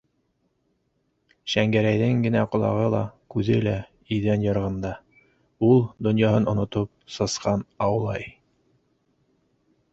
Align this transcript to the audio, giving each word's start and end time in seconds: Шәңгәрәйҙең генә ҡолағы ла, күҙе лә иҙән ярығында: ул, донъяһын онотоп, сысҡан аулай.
Шәңгәрәйҙең 1.55 2.23
генә 2.27 2.41
ҡолағы 2.55 2.87
ла, 2.95 3.03
күҙе 3.35 3.59
лә 3.67 3.75
иҙән 4.17 4.47
ярығында: 4.47 4.95
ул, 5.71 5.87
донъяһын 6.11 6.51
онотоп, 6.55 6.93
сысҡан 7.19 7.67
аулай. 7.89 8.31